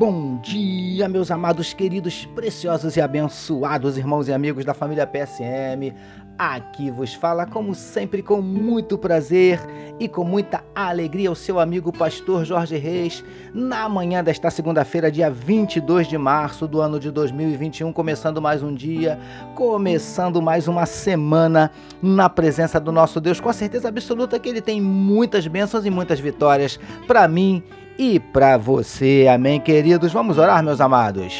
Bom 0.00 0.38
dia, 0.40 1.06
meus 1.10 1.30
amados, 1.30 1.74
queridos, 1.74 2.24
preciosos 2.24 2.96
e 2.96 3.02
abençoados 3.02 3.98
irmãos 3.98 4.28
e 4.28 4.32
amigos 4.32 4.64
da 4.64 4.72
família 4.72 5.06
PSM. 5.06 5.94
Aqui 6.38 6.90
vos 6.90 7.12
fala, 7.12 7.44
como 7.44 7.74
sempre, 7.74 8.22
com 8.22 8.40
muito 8.40 8.96
prazer 8.96 9.60
e 9.98 10.08
com 10.08 10.24
muita 10.24 10.64
alegria, 10.74 11.30
o 11.30 11.36
seu 11.36 11.60
amigo 11.60 11.92
pastor 11.92 12.46
Jorge 12.46 12.78
Reis, 12.78 13.22
na 13.52 13.86
manhã 13.90 14.24
desta 14.24 14.50
segunda-feira, 14.50 15.12
dia 15.12 15.30
22 15.30 16.08
de 16.08 16.16
março 16.16 16.66
do 16.66 16.80
ano 16.80 16.98
de 16.98 17.10
2021, 17.10 17.92
começando 17.92 18.40
mais 18.40 18.62
um 18.62 18.74
dia, 18.74 19.18
começando 19.54 20.40
mais 20.40 20.66
uma 20.66 20.86
semana 20.86 21.70
na 22.00 22.30
presença 22.30 22.80
do 22.80 22.90
nosso 22.90 23.20
Deus, 23.20 23.38
com 23.38 23.50
a 23.50 23.52
certeza 23.52 23.88
absoluta 23.88 24.38
que 24.38 24.48
ele 24.48 24.62
tem 24.62 24.80
muitas 24.80 25.46
bênçãos 25.46 25.84
e 25.84 25.90
muitas 25.90 26.18
vitórias 26.18 26.80
para 27.06 27.28
mim 27.28 27.62
e 28.00 28.18
para 28.18 28.56
você. 28.56 29.26
Amém, 29.30 29.60
queridos? 29.60 30.10
Vamos 30.10 30.38
orar, 30.38 30.64
meus 30.64 30.80
amados. 30.80 31.38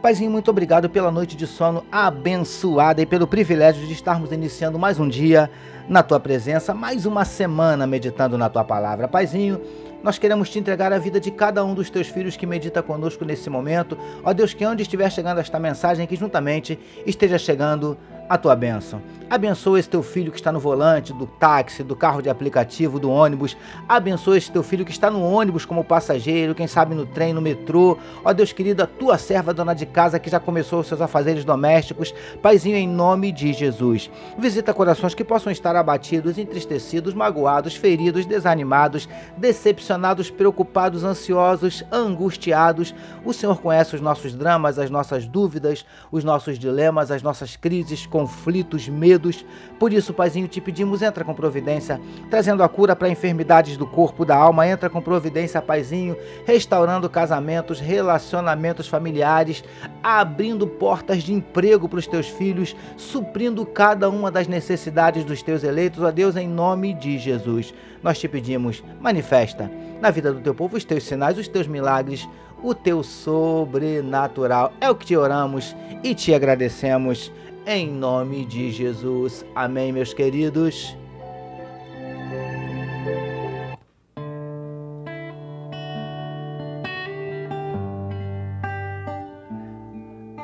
Paizinho, 0.00 0.30
muito 0.30 0.50
obrigado 0.50 0.88
pela 0.88 1.10
noite 1.10 1.36
de 1.36 1.46
sono 1.46 1.84
abençoada 1.92 3.02
e 3.02 3.06
pelo 3.06 3.26
privilégio 3.26 3.86
de 3.86 3.92
estarmos 3.92 4.32
iniciando 4.32 4.78
mais 4.78 4.98
um 4.98 5.06
dia 5.06 5.50
na 5.86 6.02
tua 6.02 6.18
presença, 6.18 6.72
mais 6.72 7.04
uma 7.04 7.26
semana 7.26 7.86
meditando 7.86 8.38
na 8.38 8.48
tua 8.48 8.64
palavra. 8.64 9.06
Paizinho, 9.06 9.60
nós 10.02 10.18
queremos 10.18 10.48
te 10.50 10.58
entregar 10.58 10.92
a 10.92 10.98
vida 10.98 11.20
de 11.20 11.30
cada 11.30 11.64
um 11.64 11.74
dos 11.74 11.90
teus 11.90 12.08
filhos 12.08 12.36
que 12.36 12.46
medita 12.46 12.82
conosco 12.82 13.24
nesse 13.24 13.50
momento. 13.50 13.98
Ó 14.24 14.32
Deus, 14.32 14.54
que 14.54 14.64
onde 14.64 14.82
estiver 14.82 15.10
chegando 15.10 15.40
esta 15.40 15.58
mensagem, 15.58 16.06
que 16.06 16.16
juntamente 16.16 16.78
esteja 17.06 17.38
chegando 17.38 17.98
a 18.30 18.38
tua 18.38 18.54
bênção. 18.54 19.02
Abençoa 19.28 19.78
esse 19.78 19.88
teu 19.88 20.02
filho 20.02 20.32
que 20.32 20.38
está 20.38 20.50
no 20.50 20.58
volante 20.58 21.12
do 21.12 21.24
táxi, 21.24 21.84
do 21.84 21.94
carro 21.94 22.20
de 22.20 22.28
aplicativo, 22.28 22.98
do 22.98 23.08
ônibus. 23.08 23.56
Abençoa 23.88 24.36
esse 24.36 24.50
teu 24.50 24.62
filho 24.62 24.84
que 24.84 24.90
está 24.90 25.08
no 25.08 25.22
ônibus 25.22 25.64
como 25.64 25.84
passageiro, 25.84 26.54
quem 26.54 26.66
sabe 26.66 26.96
no 26.96 27.06
trem, 27.06 27.32
no 27.32 27.40
metrô. 27.40 27.96
Ó 28.24 28.32
Deus 28.32 28.52
querido, 28.52 28.82
a 28.82 28.86
tua 28.86 29.18
serva, 29.18 29.54
dona 29.54 29.72
de 29.72 29.86
casa, 29.86 30.18
que 30.18 30.28
já 30.28 30.40
começou 30.40 30.80
os 30.80 30.88
seus 30.88 31.00
afazeres 31.00 31.44
domésticos. 31.44 32.12
Paizinho, 32.42 32.76
em 32.76 32.88
nome 32.88 33.30
de 33.30 33.52
Jesus. 33.52 34.10
Visita 34.36 34.74
corações 34.74 35.14
que 35.14 35.22
possam 35.22 35.52
estar 35.52 35.76
abatidos, 35.76 36.36
entristecidos, 36.36 37.14
magoados, 37.14 37.76
feridos, 37.76 38.26
desanimados, 38.26 39.08
decepcionados, 39.36 40.28
preocupados, 40.28 41.04
ansiosos, 41.04 41.84
angustiados. 41.92 42.92
O 43.24 43.32
Senhor 43.32 43.60
conhece 43.60 43.94
os 43.94 44.00
nossos 44.00 44.34
dramas, 44.34 44.76
as 44.76 44.90
nossas 44.90 45.26
dúvidas, 45.26 45.84
os 46.10 46.24
nossos 46.24 46.58
dilemas, 46.58 47.12
as 47.12 47.22
nossas 47.22 47.54
crises, 47.54 48.06
conflitos, 48.20 48.88
medos. 48.88 49.44
Por 49.78 49.92
isso, 49.92 50.12
Paizinho, 50.12 50.46
te 50.46 50.60
pedimos, 50.60 51.00
entra 51.00 51.24
com 51.24 51.32
providência, 51.32 51.98
trazendo 52.28 52.62
a 52.62 52.68
cura 52.68 52.94
para 52.94 53.08
enfermidades 53.08 53.78
do 53.78 53.86
corpo, 53.86 54.26
da 54.26 54.36
alma. 54.36 54.68
Entra 54.68 54.90
com 54.90 55.00
providência, 55.00 55.62
Paizinho, 55.62 56.16
restaurando 56.44 57.08
casamentos, 57.08 57.80
relacionamentos 57.80 58.88
familiares, 58.88 59.64
abrindo 60.02 60.66
portas 60.66 61.22
de 61.22 61.32
emprego 61.32 61.88
para 61.88 61.98
os 61.98 62.06
teus 62.06 62.28
filhos, 62.28 62.76
suprindo 62.96 63.64
cada 63.64 64.10
uma 64.10 64.30
das 64.30 64.46
necessidades 64.46 65.24
dos 65.24 65.42
teus 65.42 65.64
eleitos. 65.64 66.02
Ó 66.02 66.10
Deus, 66.10 66.36
em 66.36 66.48
nome 66.48 66.92
de 66.92 67.18
Jesus, 67.18 67.72
nós 68.02 68.18
te 68.18 68.28
pedimos, 68.28 68.84
manifesta 69.00 69.70
na 70.00 70.10
vida 70.10 70.32
do 70.32 70.40
teu 70.40 70.54
povo 70.54 70.76
os 70.76 70.84
teus 70.84 71.04
sinais, 71.04 71.38
os 71.38 71.48
teus 71.48 71.66
milagres, 71.66 72.28
o 72.62 72.74
teu 72.74 73.02
sobrenatural. 73.02 74.72
É 74.80 74.90
o 74.90 74.94
que 74.94 75.06
te 75.06 75.16
oramos 75.16 75.74
e 76.02 76.14
te 76.14 76.34
agradecemos 76.34 77.32
em 77.66 77.88
nome 77.88 78.44
de 78.44 78.70
Jesus. 78.70 79.44
Amém, 79.54 79.92
meus 79.92 80.12
queridos. 80.12 80.96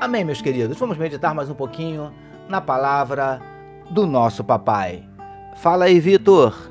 Amém, 0.00 0.24
meus 0.24 0.40
queridos. 0.40 0.78
Vamos 0.78 0.96
meditar 0.98 1.34
mais 1.34 1.50
um 1.50 1.54
pouquinho 1.54 2.14
na 2.48 2.60
palavra 2.60 3.40
do 3.90 4.06
nosso 4.06 4.44
papai. 4.44 5.08
Fala 5.56 5.86
aí, 5.86 5.98
Vitor. 5.98 6.70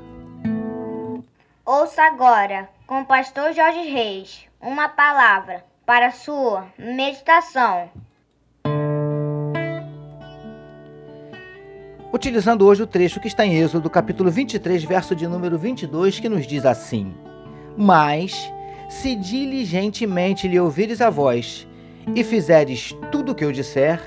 Ouça 1.64 2.02
agora, 2.02 2.68
com 2.86 3.00
o 3.00 3.04
pastor 3.04 3.52
Jorge 3.52 3.90
Reis, 3.90 4.46
uma 4.60 4.88
palavra 4.88 5.64
para 5.84 6.12
sua 6.12 6.66
meditação. 6.78 7.90
Utilizando 12.12 12.66
hoje 12.66 12.82
o 12.82 12.86
trecho 12.86 13.20
que 13.20 13.28
está 13.28 13.44
em 13.44 13.56
Êxodo, 13.56 13.90
capítulo 13.90 14.30
23, 14.30 14.84
verso 14.84 15.14
de 15.14 15.26
número 15.26 15.58
22, 15.58 16.20
que 16.20 16.28
nos 16.28 16.46
diz 16.46 16.64
assim: 16.64 17.14
Mas, 17.76 18.52
se 18.88 19.16
diligentemente 19.16 20.48
lhe 20.48 20.58
ouvires 20.58 21.00
a 21.00 21.10
voz 21.10 21.66
e 22.14 22.22
fizeres 22.22 22.94
tudo 23.10 23.32
o 23.32 23.34
que 23.34 23.44
eu 23.44 23.52
disser, 23.52 24.00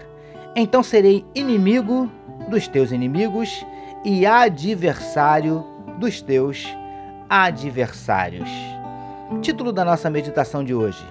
então 0.55 0.81
serei 0.81 1.25
inimigo 1.35 2.09
dos 2.49 2.67
teus 2.67 2.91
inimigos 2.91 3.65
e 4.03 4.25
adversário 4.25 5.65
dos 5.99 6.21
teus 6.21 6.65
adversários. 7.29 8.49
Título 9.41 9.71
da 9.71 9.85
nossa 9.85 10.09
meditação 10.09 10.63
de 10.63 10.73
hoje: 10.73 11.05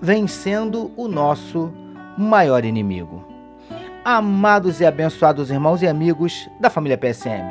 Vencendo 0.00 0.92
o 0.96 1.08
nosso 1.08 1.72
maior 2.18 2.64
inimigo 2.64 3.33
amados 4.04 4.80
e 4.80 4.86
abençoados 4.86 5.50
irmãos 5.50 5.82
e 5.82 5.86
amigos 5.86 6.48
da 6.60 6.68
família 6.68 6.98
PSM. 6.98 7.44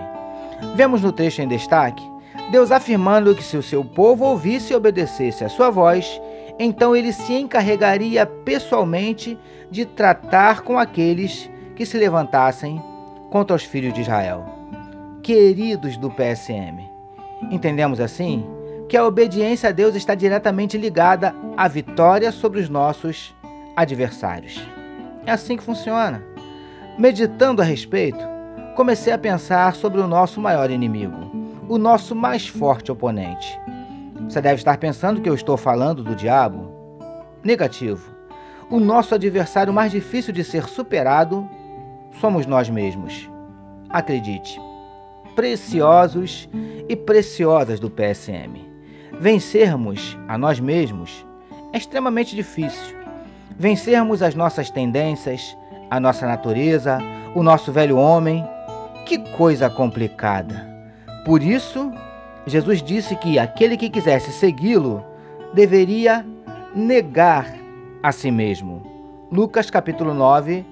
Vemos 0.76 1.02
no 1.02 1.12
texto 1.12 1.40
em 1.40 1.48
destaque 1.48 2.14
Deus 2.52 2.72
afirmando 2.72 3.34
que 3.34 3.44
se 3.44 3.58
o 3.58 3.64
seu 3.64 3.84
povo 3.84 4.26
ouvisse 4.26 4.74
e 4.74 4.76
obedecesse 4.76 5.44
a 5.44 5.50
sua 5.50 5.70
voz, 5.70 6.22
então 6.60 6.96
ele 6.96 7.12
se 7.12 7.34
encarregaria 7.34 8.26
pessoalmente 8.26 9.38
de 9.72 9.86
tratar 9.86 10.62
com 10.62 10.78
aqueles 10.78 11.50
que 11.76 11.86
se 11.86 11.98
levantassem 11.98 12.82
contra 13.32 13.56
os 13.56 13.64
filhos 13.64 13.94
de 13.94 14.02
Israel. 14.02 14.46
Queridos 15.24 15.98
do 15.98 16.12
PSM, 16.12 16.88
entendemos 17.50 18.00
assim 18.00 18.46
que 18.88 18.98
a 18.98 19.06
obediência 19.06 19.70
a 19.70 19.72
Deus 19.72 19.96
está 19.96 20.14
diretamente 20.14 20.78
ligada 20.78 21.34
à 21.58 21.68
vitória 21.68 22.32
sobre 22.32 22.60
os 22.60 22.70
nossos 22.70 23.34
adversários. 23.76 24.62
É 25.26 25.32
assim 25.32 25.58
que 25.58 25.64
funciona. 25.64 26.33
Meditando 26.98 27.60
a 27.60 27.66
respeito, 27.66 28.24
comecei 28.76 29.12
a 29.12 29.18
pensar 29.18 29.74
sobre 29.74 30.00
o 30.00 30.08
nosso 30.08 30.40
maior 30.40 30.70
inimigo, 30.70 31.32
o 31.68 31.80
nosso 31.80 32.16
mais 32.16 32.48
forte 32.48 32.92
oponente. 32.92 33.60
Você 34.30 34.40
deve 34.40 34.56
estar 34.56 34.78
pensando 34.78 35.20
que 35.20 35.28
eu 35.28 35.34
estou 35.34 35.58
falando 35.58 36.04
do 36.04 36.16
diabo? 36.16 36.72
Negativo. 37.44 38.14
O 38.70 38.80
nosso 38.80 39.16
adversário 39.16 39.74
mais 39.74 39.92
difícil 39.92 40.32
de 40.32 40.44
ser 40.44 40.66
superado 40.66 41.50
somos 42.22 42.46
nós 42.46 42.70
mesmos. 42.70 43.28
Acredite, 43.90 44.62
preciosos 45.36 46.48
e 46.88 46.96
preciosas 46.96 47.80
do 47.80 47.90
PSM. 47.90 48.72
Vencermos 49.20 50.16
a 50.28 50.38
nós 50.38 50.60
mesmos 50.60 51.26
é 51.74 51.78
extremamente 51.78 52.36
difícil. 52.36 52.96
Vencermos 53.58 54.22
as 54.22 54.36
nossas 54.36 54.70
tendências, 54.70 55.56
a 55.94 56.00
nossa 56.00 56.26
natureza, 56.26 56.98
o 57.36 57.44
nosso 57.44 57.72
velho 57.72 57.98
homem. 57.98 58.44
Que 59.06 59.20
coisa 59.20 59.70
complicada. 59.70 60.68
Por 61.24 61.44
isso, 61.44 61.92
Jesus 62.48 62.82
disse 62.82 63.16
que 63.16 63.38
aquele 63.38 63.78
que 63.78 63.92
quisesse 63.92 64.32
segui-lo 64.32 65.06
deveria 65.54 66.26
negar 66.74 67.46
a 68.02 68.12
si 68.12 68.32
mesmo. 68.32 68.82
Lucas 69.32 69.70
capítulo 69.70 70.16
9, 70.16 70.66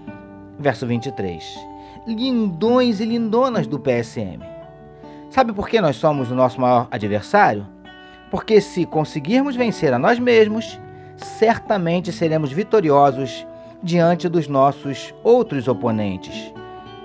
verso 0.57 0.88
23. 0.88 1.59
Lindões 2.07 3.00
e 3.00 3.06
lindonas 3.06 3.67
do 3.67 3.79
PSM. 3.79 4.41
Sabe 5.29 5.53
por 5.53 5.69
que 5.69 5.79
nós 5.79 5.97
somos 5.97 6.31
o 6.31 6.35
nosso 6.35 6.59
maior 6.59 6.88
adversário? 6.89 7.67
Porque 8.31 8.59
se 8.59 8.88
conseguirmos 8.88 9.56
vencer 9.56 9.94
a 9.94 10.00
nós 10.00 10.17
mesmos, 10.17 10.79
certamente 11.15 12.12
seremos 12.12 12.51
vitoriosos 12.51 13.45
diante 13.83 14.29
dos 14.29 14.47
nossos 14.47 15.13
outros 15.23 15.67
oponentes. 15.67 16.53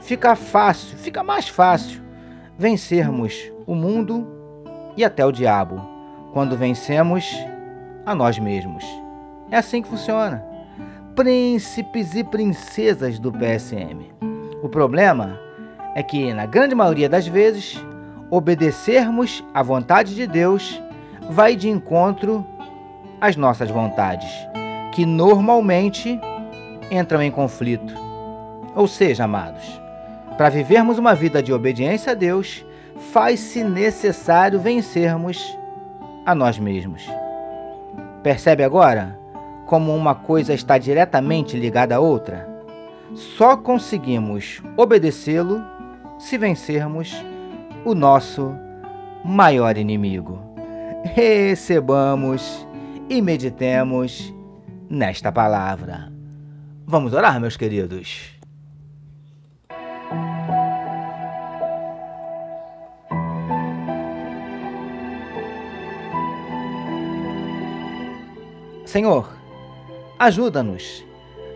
Fica 0.00 0.36
fácil, 0.36 0.96
fica 0.98 1.22
mais 1.22 1.48
fácil 1.48 2.00
vencermos 2.58 3.34
o 3.66 3.74
mundo 3.74 4.26
e 4.96 5.04
até 5.04 5.24
o 5.24 5.32
diabo 5.32 5.80
quando 6.32 6.56
vencemos 6.56 7.24
a 8.04 8.14
nós 8.14 8.38
mesmos. 8.38 8.84
É 9.50 9.56
assim 9.56 9.82
que 9.82 9.88
funciona. 9.88 10.44
Príncipes 11.14 12.14
e 12.14 12.22
princesas 12.22 13.18
do 13.18 13.32
PSM. 13.32 14.12
O 14.62 14.68
problema 14.68 15.40
é 15.94 16.02
que, 16.02 16.32
na 16.34 16.44
grande 16.44 16.74
maioria 16.74 17.08
das 17.08 17.26
vezes, 17.26 17.82
obedecermos 18.30 19.42
à 19.54 19.62
vontade 19.62 20.14
de 20.14 20.26
Deus 20.26 20.80
vai 21.30 21.56
de 21.56 21.68
encontro 21.68 22.46
às 23.20 23.34
nossas 23.34 23.70
vontades, 23.70 24.30
que 24.92 25.06
normalmente 25.06 26.20
entram 26.90 27.22
em 27.22 27.30
conflito. 27.30 27.94
Ou 28.74 28.86
seja, 28.86 29.24
amados, 29.24 29.80
Para 30.36 30.50
vivermos 30.50 30.98
uma 30.98 31.14
vida 31.14 31.42
de 31.42 31.50
obediência 31.50 32.12
a 32.12 32.14
Deus, 32.14 32.62
faz-se 33.10 33.64
necessário 33.64 34.60
vencermos 34.60 35.56
a 36.26 36.34
nós 36.34 36.58
mesmos. 36.58 37.08
Percebe 38.22 38.62
agora 38.62 39.18
como 39.64 39.94
uma 39.94 40.14
coisa 40.14 40.52
está 40.52 40.76
diretamente 40.76 41.56
ligada 41.56 41.96
à 41.96 42.00
outra? 42.00 42.46
Só 43.14 43.56
conseguimos 43.56 44.62
obedecê-lo 44.76 45.62
se 46.18 46.36
vencermos 46.36 47.14
o 47.84 47.94
nosso 47.94 48.54
maior 49.24 49.78
inimigo. 49.78 50.38
Recebamos 51.14 52.66
e 53.08 53.22
meditemos 53.22 54.34
nesta 54.90 55.32
palavra. 55.32 56.15
Vamos 56.88 57.12
orar, 57.12 57.40
meus 57.40 57.56
queridos. 57.56 58.30
Senhor, 68.84 69.28
ajuda-nos 70.16 71.04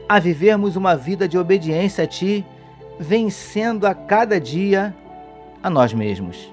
a 0.09 0.19
vivermos 0.19 0.75
uma 0.75 0.97
vida 0.97 1.29
de 1.29 1.39
obediência 1.39 2.03
a 2.03 2.07
Ti, 2.09 2.45
vencendo 2.99 3.87
a 3.87 3.95
cada 3.95 4.41
dia 4.41 4.93
a 5.63 5.71
nós 5.71 5.95
mesmos. 5.95 6.53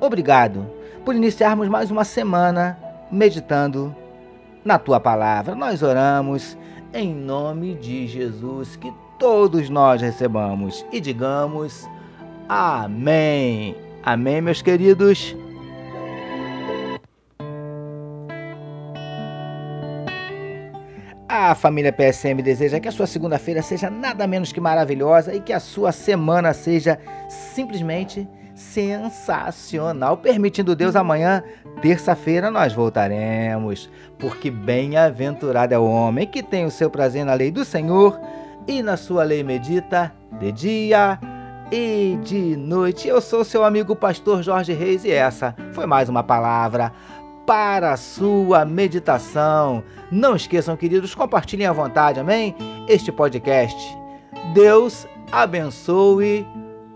Obrigado 0.00 0.68
por 1.04 1.14
iniciarmos 1.14 1.68
mais 1.68 1.88
uma 1.88 2.02
semana 2.02 2.76
meditando 3.12 3.94
na 4.64 4.76
Tua 4.76 4.98
palavra. 4.98 5.54
Nós 5.54 5.84
oramos 5.84 6.58
em 6.92 7.14
nome 7.14 7.74
de 7.74 8.06
Jesus, 8.06 8.76
que 8.76 8.92
todos 9.18 9.68
nós 9.68 10.00
recebamos 10.00 10.84
e 10.92 11.00
digamos 11.00 11.88
Amém. 12.48 13.76
Amém, 14.02 14.40
meus 14.40 14.62
queridos. 14.62 15.36
A 21.28 21.54
família 21.54 21.92
PSM 21.92 22.40
deseja 22.42 22.80
que 22.80 22.88
a 22.88 22.92
sua 22.92 23.06
segunda-feira 23.06 23.60
seja 23.60 23.90
nada 23.90 24.26
menos 24.26 24.50
que 24.50 24.60
maravilhosa 24.60 25.34
e 25.34 25.40
que 25.40 25.52
a 25.52 25.60
sua 25.60 25.92
semana 25.92 26.54
seja 26.54 26.98
simplesmente 27.28 28.26
sensacional. 28.58 30.16
Permitindo 30.16 30.74
Deus, 30.74 30.96
amanhã, 30.96 31.42
terça-feira, 31.80 32.50
nós 32.50 32.72
voltaremos. 32.72 33.88
Porque 34.18 34.50
bem-aventurado 34.50 35.72
é 35.72 35.78
o 35.78 35.88
homem 35.88 36.26
que 36.26 36.42
tem 36.42 36.66
o 36.66 36.70
seu 36.70 36.90
prazer 36.90 37.24
na 37.24 37.34
lei 37.34 37.52
do 37.52 37.64
Senhor 37.64 38.18
e 38.66 38.82
na 38.82 38.96
sua 38.96 39.22
lei 39.22 39.44
medita 39.44 40.12
de 40.40 40.50
dia 40.50 41.18
e 41.70 42.18
de 42.22 42.56
noite. 42.56 43.06
Eu 43.06 43.20
sou 43.20 43.44
seu 43.44 43.64
amigo 43.64 43.94
pastor 43.94 44.42
Jorge 44.42 44.72
Reis 44.72 45.04
e 45.04 45.12
essa 45.12 45.54
foi 45.72 45.86
mais 45.86 46.08
uma 46.08 46.24
palavra 46.24 46.92
para 47.46 47.92
a 47.92 47.96
sua 47.96 48.64
meditação. 48.64 49.84
Não 50.10 50.34
esqueçam, 50.34 50.76
queridos, 50.76 51.14
compartilhem 51.14 51.66
à 51.66 51.72
vontade, 51.72 52.18
amém? 52.18 52.54
Este 52.88 53.12
podcast. 53.12 53.96
Deus 54.52 55.06
abençoe 55.30 56.44